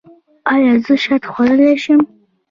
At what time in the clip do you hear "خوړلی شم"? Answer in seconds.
1.31-2.01